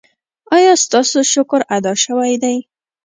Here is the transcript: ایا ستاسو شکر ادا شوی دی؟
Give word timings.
ایا 0.55 0.73
ستاسو 0.83 1.19
شکر 1.33 1.61
ادا 1.77 1.93
شوی 2.03 2.35
دی؟ 2.41 2.57